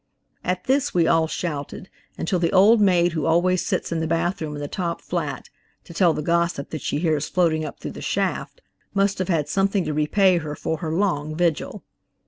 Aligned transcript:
At 0.43 0.63
this 0.63 0.95
we 0.95 1.05
all 1.05 1.27
shouted, 1.27 1.87
until 2.17 2.39
the 2.39 2.51
old 2.51 2.81
maid 2.81 3.11
who 3.11 3.27
always 3.27 3.63
sits 3.63 3.91
in 3.91 3.99
the 3.99 4.07
bathroom 4.07 4.55
in 4.55 4.59
the 4.59 4.67
top 4.67 4.99
flat, 4.99 5.51
to 5.83 5.93
tell 5.93 6.11
the 6.11 6.23
gossip 6.23 6.71
that 6.71 6.81
she 6.81 6.97
hears 6.97 7.29
floating 7.29 7.63
up 7.63 7.79
through 7.79 7.91
the 7.91 8.01
shaft, 8.01 8.61
must 8.95 9.19
have 9.19 9.29
had 9.29 9.47
something 9.47 9.85
to 9.85 9.93
repay 9.93 10.39
her 10.39 10.55
for 10.55 10.77
her 10.79 10.91
long 10.91 11.35
vigil. 11.35 11.83